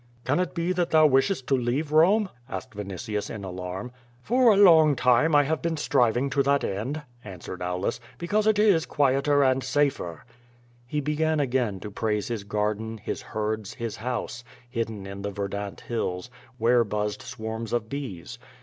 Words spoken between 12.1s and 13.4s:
his garden, his